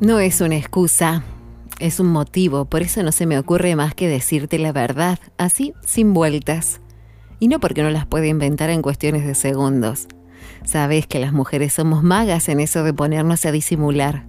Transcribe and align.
No 0.00 0.18
es 0.18 0.40
una 0.40 0.56
excusa, 0.56 1.22
es 1.78 2.00
un 2.00 2.06
motivo, 2.06 2.64
por 2.64 2.80
eso 2.80 3.02
no 3.02 3.12
se 3.12 3.26
me 3.26 3.38
ocurre 3.38 3.76
más 3.76 3.94
que 3.94 4.08
decirte 4.08 4.58
la 4.58 4.72
verdad, 4.72 5.18
así 5.36 5.74
sin 5.84 6.14
vueltas. 6.14 6.80
Y 7.38 7.48
no 7.48 7.60
porque 7.60 7.82
no 7.82 7.90
las 7.90 8.06
pueda 8.06 8.26
inventar 8.26 8.70
en 8.70 8.80
cuestiones 8.80 9.26
de 9.26 9.34
segundos. 9.34 10.08
Sabes 10.64 11.06
que 11.06 11.18
las 11.18 11.34
mujeres 11.34 11.74
somos 11.74 12.02
magas 12.02 12.48
en 12.48 12.60
eso 12.60 12.82
de 12.82 12.94
ponernos 12.94 13.44
a 13.44 13.52
disimular. 13.52 14.24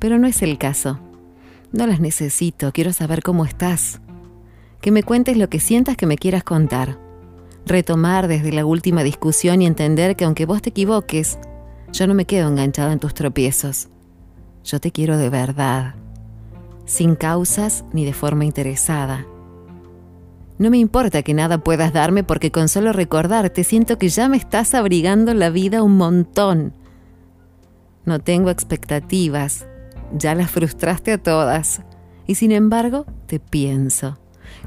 Pero 0.00 0.18
no 0.18 0.26
es 0.26 0.42
el 0.42 0.58
caso. 0.58 0.98
No 1.70 1.86
las 1.86 2.00
necesito, 2.00 2.72
quiero 2.72 2.92
saber 2.92 3.22
cómo 3.22 3.44
estás. 3.44 4.00
Que 4.80 4.90
me 4.90 5.04
cuentes 5.04 5.36
lo 5.36 5.48
que 5.48 5.60
sientas 5.60 5.96
que 5.96 6.06
me 6.06 6.18
quieras 6.18 6.42
contar. 6.42 6.98
Retomar 7.64 8.26
desde 8.26 8.50
la 8.50 8.66
última 8.66 9.04
discusión 9.04 9.62
y 9.62 9.66
entender 9.66 10.16
que 10.16 10.24
aunque 10.24 10.46
vos 10.46 10.62
te 10.62 10.70
equivoques, 10.70 11.38
yo 11.92 12.08
no 12.08 12.14
me 12.14 12.24
quedo 12.24 12.48
enganchada 12.48 12.92
en 12.92 12.98
tus 12.98 13.14
tropiezos. 13.14 13.88
Yo 14.66 14.80
te 14.80 14.90
quiero 14.90 15.16
de 15.16 15.30
verdad, 15.30 15.94
sin 16.86 17.14
causas 17.14 17.84
ni 17.92 18.04
de 18.04 18.12
forma 18.12 18.44
interesada. 18.44 19.24
No 20.58 20.70
me 20.70 20.78
importa 20.78 21.22
que 21.22 21.34
nada 21.34 21.58
puedas 21.58 21.92
darme 21.92 22.24
porque 22.24 22.50
con 22.50 22.68
solo 22.68 22.92
recordarte 22.92 23.62
siento 23.62 23.96
que 23.96 24.08
ya 24.08 24.28
me 24.28 24.36
estás 24.36 24.74
abrigando 24.74 25.34
la 25.34 25.50
vida 25.50 25.84
un 25.84 25.96
montón. 25.96 26.72
No 28.04 28.18
tengo 28.18 28.50
expectativas, 28.50 29.68
ya 30.12 30.34
las 30.34 30.50
frustraste 30.50 31.12
a 31.12 31.18
todas. 31.18 31.82
Y 32.26 32.34
sin 32.34 32.50
embargo, 32.50 33.06
te 33.26 33.38
pienso. 33.38 34.18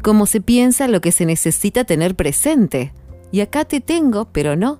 Como 0.00 0.26
se 0.26 0.40
piensa 0.40 0.86
lo 0.86 1.00
que 1.00 1.10
se 1.10 1.26
necesita 1.26 1.82
tener 1.82 2.14
presente. 2.14 2.92
Y 3.32 3.40
acá 3.40 3.64
te 3.64 3.80
tengo, 3.80 4.26
pero 4.26 4.54
no. 4.54 4.78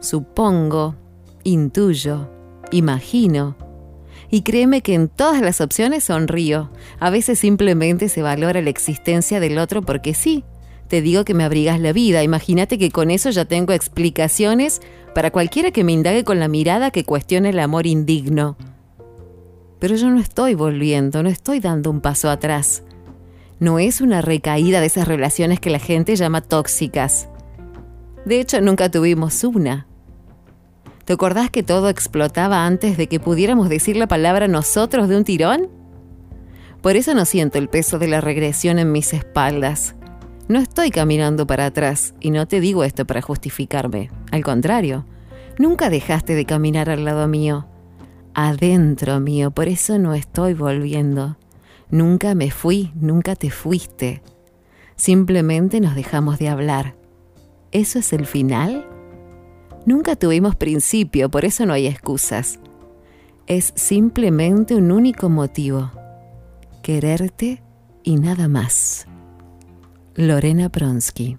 Supongo, 0.00 0.96
intuyo, 1.44 2.28
imagino, 2.72 3.56
y 4.30 4.42
créeme 4.42 4.82
que 4.82 4.94
en 4.94 5.08
todas 5.08 5.40
las 5.40 5.60
opciones 5.60 6.04
sonrío. 6.04 6.70
A 6.98 7.10
veces 7.10 7.38
simplemente 7.38 8.08
se 8.08 8.22
valora 8.22 8.62
la 8.62 8.70
existencia 8.70 9.40
del 9.40 9.58
otro 9.58 9.82
porque 9.82 10.14
sí. 10.14 10.44
Te 10.88 11.02
digo 11.02 11.24
que 11.24 11.34
me 11.34 11.44
abrigas 11.44 11.80
la 11.80 11.92
vida. 11.92 12.22
Imagínate 12.22 12.78
que 12.78 12.90
con 12.90 13.10
eso 13.10 13.30
ya 13.30 13.44
tengo 13.44 13.72
explicaciones 13.72 14.80
para 15.14 15.30
cualquiera 15.30 15.70
que 15.70 15.82
me 15.82 15.92
indague 15.92 16.24
con 16.24 16.38
la 16.38 16.48
mirada 16.48 16.90
que 16.90 17.04
cuestione 17.04 17.50
el 17.50 17.58
amor 17.58 17.86
indigno. 17.86 18.56
Pero 19.78 19.96
yo 19.96 20.10
no 20.10 20.20
estoy 20.20 20.54
volviendo, 20.54 21.22
no 21.22 21.28
estoy 21.28 21.60
dando 21.60 21.90
un 21.90 22.00
paso 22.00 22.30
atrás. 22.30 22.82
No 23.58 23.78
es 23.78 24.00
una 24.00 24.20
recaída 24.20 24.80
de 24.80 24.86
esas 24.86 25.08
relaciones 25.08 25.60
que 25.60 25.70
la 25.70 25.78
gente 25.78 26.14
llama 26.16 26.40
tóxicas. 26.40 27.28
De 28.24 28.40
hecho, 28.40 28.60
nunca 28.60 28.90
tuvimos 28.90 29.42
una. 29.44 29.86
¿Te 31.06 31.12
acordás 31.12 31.50
que 31.50 31.62
todo 31.62 31.88
explotaba 31.88 32.66
antes 32.66 32.96
de 32.96 33.06
que 33.06 33.20
pudiéramos 33.20 33.68
decir 33.68 33.96
la 33.96 34.08
palabra 34.08 34.48
nosotros 34.48 35.08
de 35.08 35.16
un 35.16 35.22
tirón? 35.22 35.68
Por 36.82 36.96
eso 36.96 37.14
no 37.14 37.24
siento 37.24 37.58
el 37.58 37.68
peso 37.68 38.00
de 38.00 38.08
la 38.08 38.20
regresión 38.20 38.80
en 38.80 38.90
mis 38.90 39.14
espaldas. 39.14 39.94
No 40.48 40.58
estoy 40.58 40.90
caminando 40.90 41.46
para 41.46 41.66
atrás 41.66 42.14
y 42.18 42.32
no 42.32 42.46
te 42.46 42.58
digo 42.58 42.82
esto 42.82 43.06
para 43.06 43.22
justificarme. 43.22 44.10
Al 44.32 44.42
contrario, 44.42 45.06
nunca 45.60 45.90
dejaste 45.90 46.34
de 46.34 46.44
caminar 46.44 46.90
al 46.90 47.04
lado 47.04 47.28
mío. 47.28 47.68
Adentro 48.34 49.20
mío, 49.20 49.52
por 49.52 49.68
eso 49.68 50.00
no 50.00 50.12
estoy 50.12 50.54
volviendo. 50.54 51.36
Nunca 51.88 52.34
me 52.34 52.50
fui, 52.50 52.90
nunca 52.96 53.36
te 53.36 53.52
fuiste. 53.52 54.22
Simplemente 54.96 55.80
nos 55.80 55.94
dejamos 55.94 56.40
de 56.40 56.48
hablar. 56.48 56.96
¿Eso 57.70 58.00
es 58.00 58.12
el 58.12 58.26
final? 58.26 58.95
Nunca 59.86 60.16
tuvimos 60.16 60.56
principio, 60.56 61.30
por 61.30 61.44
eso 61.44 61.64
no 61.64 61.72
hay 61.72 61.86
excusas. 61.86 62.58
Es 63.46 63.72
simplemente 63.76 64.74
un 64.74 64.92
único 64.92 65.28
motivo. 65.28 65.92
Quererte 66.82 67.62
y 68.02 68.16
nada 68.16 68.48
más. 68.48 69.06
Lorena 70.16 70.68
Pronsky 70.68 71.36